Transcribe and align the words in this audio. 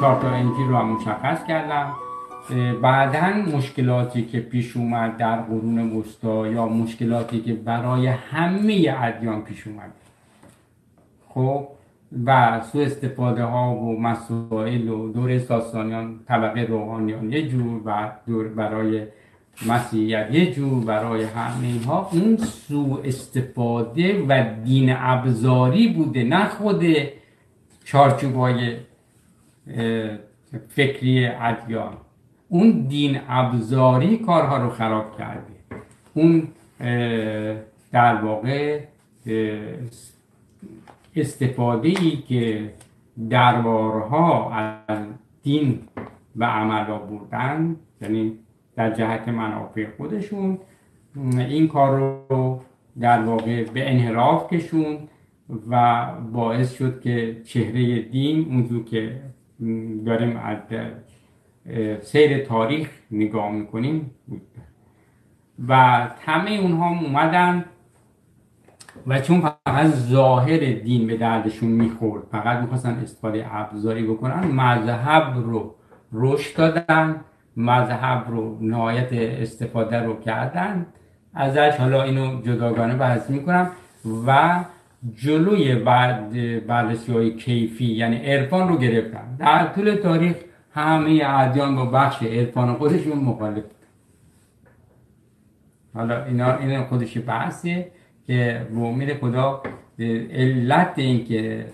چهار 0.00 0.20
تا 0.20 0.28
انجیل 0.28 0.68
رو 0.68 0.76
هم 0.76 0.88
مشخص 0.88 1.46
کردم. 1.46 1.94
بعدا 2.82 3.56
مشکلاتی 3.56 4.24
که 4.24 4.40
پیش 4.40 4.76
اومد 4.76 5.16
در 5.16 5.36
قرون 5.36 5.96
وسطا 5.96 6.46
یا 6.46 6.66
مشکلاتی 6.66 7.40
که 7.40 7.52
برای 7.52 8.06
همه 8.06 8.94
ادیان 8.98 9.42
پیش 9.42 9.66
اومد. 9.66 9.92
خب 11.28 11.68
و 12.26 12.60
سو 12.72 12.78
استفاده 12.78 13.44
ها 13.44 13.74
و 13.74 14.00
مسائل 14.00 14.88
و 14.88 15.12
دور 15.12 15.38
ساسانیان 15.38 16.20
طبقه 16.28 16.60
روحانیان 16.60 17.32
یه 17.32 17.48
جور 17.48 17.80
و 17.84 18.12
دور 18.26 18.48
برای 18.48 19.02
مسیحیت 19.66 20.28
یه 20.30 20.52
جور 20.52 20.84
برای 20.84 21.24
همه 21.24 21.66
اینها. 21.66 22.10
اون 22.12 22.36
سو 22.36 23.00
استفاده 23.04 24.24
و 24.28 24.44
دین 24.64 24.94
ابزاری 24.98 25.88
بوده 25.88 26.24
نه 26.24 26.48
خود 26.48 26.84
چارچوبای 27.84 28.76
فکری 30.68 31.26
ادیان. 31.26 31.96
اون 32.48 32.70
دین 32.88 33.20
ابزاری 33.28 34.18
کارها 34.18 34.56
رو 34.56 34.70
خراب 34.70 35.18
کرده. 35.18 35.54
اون 36.14 36.48
در 37.92 38.14
واقع 38.14 38.80
استفاده 41.16 41.88
ای 41.88 42.16
که 42.16 42.70
دربارها 43.30 44.50
از 44.52 45.06
دین 45.42 45.80
و 46.36 46.44
عمل 46.44 46.84
بردن 46.84 47.76
یعنی 48.00 48.32
در 48.76 48.90
جهت 48.90 49.28
منافع 49.28 49.86
خودشون 49.96 50.58
این 51.38 51.68
کار 51.68 52.24
رو 52.28 52.60
در 53.00 53.22
واقع 53.22 53.64
به 53.64 53.90
انحراف 53.90 54.52
کشون 54.52 54.98
و 55.70 56.06
باعث 56.32 56.74
شد 56.74 57.00
که 57.00 57.42
چهره 57.44 58.02
دین 58.02 58.46
اونجور 58.48 58.84
که 58.84 59.20
داریم 60.06 60.36
از 60.36 60.58
سیر 62.02 62.44
تاریخ 62.44 62.88
نگاه 63.10 63.50
می‌کنیم 63.50 64.10
و 65.68 65.74
همه 66.26 66.50
اونها 66.50 66.88
اومدن 66.88 67.64
و 69.06 69.20
چون 69.20 69.40
فقط 69.40 69.86
ظاهر 69.86 70.58
دین 70.58 71.06
به 71.06 71.16
دردشون 71.16 71.68
می‌خورد 71.68 72.24
فقط 72.32 72.58
می‌خواستن 72.58 72.90
استفاده 72.90 73.46
ابزاری 73.50 74.06
بکنن 74.06 74.44
مذهب 74.44 75.36
رو 75.36 75.74
رشد 76.12 76.56
دادن 76.56 77.20
مذهب 77.56 78.24
رو 78.28 78.58
نهایت 78.60 79.12
استفاده 79.12 79.98
رو 79.98 80.20
کردن. 80.20 80.86
ازش 81.34 81.76
حالا 81.78 82.02
اینو 82.02 82.42
جداگانه 82.42 82.96
بحث 82.96 83.30
می‌کنم. 83.30 83.70
و 84.26 84.64
جلوی 85.12 85.74
بررسی 86.60 87.12
های 87.12 87.36
کیفی 87.36 87.84
یعنی 87.84 88.16
عرفان 88.16 88.68
رو 88.68 88.78
گرفتن. 88.78 89.36
در 89.38 89.66
طول 89.66 89.94
تاریخ 89.94 90.36
همه 90.74 91.22
ادیان 91.26 91.76
با 91.76 91.84
بخش 91.84 92.22
عرفان 92.22 92.74
خودشون 92.74 93.18
مخالف 93.18 93.64
حالا 95.94 96.24
اینا 96.24 96.56
این 96.56 96.82
خودش 96.84 97.18
بحثه 97.26 97.90
که 98.26 98.66
به 98.70 98.80
امید 98.80 99.14
خدا 99.14 99.62
علت 100.30 100.92
این 100.96 101.24
که 101.24 101.66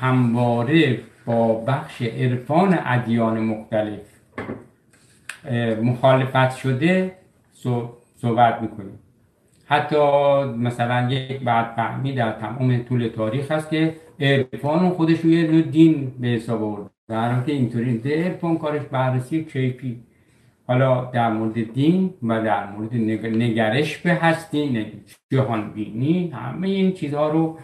همواره 0.00 0.98
با 1.26 1.54
بخش 1.54 2.02
عرفان 2.02 2.78
ادیان 2.84 3.40
مختلف 3.40 4.00
مخالفت 5.82 6.56
شده 6.56 7.12
صحبت 8.16 8.62
می‌کنیم. 8.62 8.98
حتی 9.70 9.96
مثلا 10.44 11.10
یک 11.10 11.40
بعد 11.40 11.74
فهمی 11.76 12.12
در 12.12 12.32
تمام 12.32 12.82
طول 12.82 13.08
تاریخ 13.08 13.52
هست 13.52 13.70
که 13.70 13.94
عرفان 14.20 14.90
خودش 14.90 15.24
یه 15.24 15.62
دین 15.62 16.12
به 16.20 16.28
حساب 16.28 16.62
آورد. 16.62 16.90
در 17.08 17.32
حالی 17.32 17.46
که 17.46 17.52
اینطوری 17.52 18.02
عرفان 18.04 18.58
کارش 18.58 18.82
بررسی 18.82 19.44
کیفی. 19.44 20.00
حالا 20.66 21.04
در 21.04 21.32
مورد 21.32 21.72
دین 21.72 22.14
و 22.22 22.42
در 22.42 22.70
مورد 22.70 22.94
نگرش 22.94 23.98
به 23.98 24.14
هستی 24.14 24.86
جهان 25.32 25.70
بینی 25.70 26.30
همه 26.34 26.68
این 26.68 26.92
چیزها 26.92 27.28
رو 27.28 27.58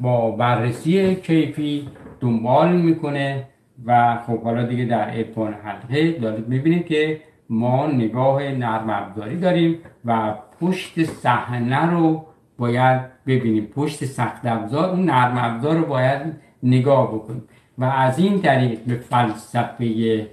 با 0.00 0.30
بررسی 0.30 1.14
کیفی 1.14 1.88
دنبال 2.20 2.76
می‌کنه 2.76 3.44
و 3.84 4.18
خب 4.26 4.42
حالا 4.42 4.62
دیگه 4.62 4.84
در 4.84 5.10
عرفان 5.10 5.52
حلقه 5.52 6.12
دارید 6.12 6.48
می‌بینید 6.48 6.86
که 6.86 7.20
ما 7.50 7.86
نگاه 7.86 8.42
نرم 8.42 8.90
افزاری 8.90 9.36
داریم 9.36 9.78
و 10.04 10.34
پشت 10.60 11.04
صحنه 11.04 11.90
رو 11.90 12.26
باید 12.58 13.00
ببینیم. 13.26 13.66
پشت 13.66 14.04
سخت 14.04 14.46
افزار 14.46 14.90
اون 14.90 15.04
نرم 15.04 15.38
افزار 15.38 15.76
رو 15.76 15.86
باید 15.86 16.20
نگاه 16.62 17.14
بکنیم. 17.14 17.42
و 17.78 17.84
از 17.84 18.18
این 18.18 18.42
طریق 18.42 18.80
به 18.86 18.94
فلسفه 18.94 20.26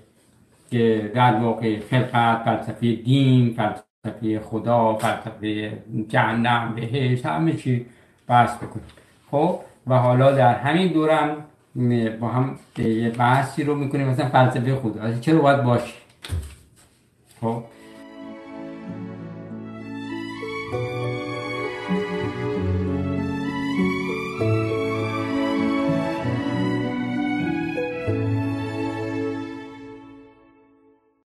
که 0.71 1.11
در 1.15 1.35
واقع 1.35 1.79
خلقت 1.79 2.43
فلسفه 2.43 2.95
دین 2.95 3.53
فلسفه 3.53 4.39
خدا 4.39 4.93
فلسفه 4.95 5.77
جهنم 6.07 6.73
بهش 6.75 7.25
همه 7.25 7.53
چی 7.53 7.85
بحث 8.27 8.57
بکنیم. 8.57 8.85
خب؟ 9.31 9.59
و 9.87 9.97
حالا 9.97 10.31
در 10.31 10.55
همین 10.55 10.87
دورم 10.87 11.37
با 12.19 12.27
هم 12.27 12.55
یه 12.77 13.09
بحثی 13.09 13.63
رو 13.63 13.75
می‌کنیم. 13.75 14.07
مثلا 14.07 14.29
فلسفه 14.29 14.75
خدا. 14.75 15.13
چرا 15.19 15.41
باید 15.41 15.63
باشه؟ 15.63 15.93
好。 17.43 17.61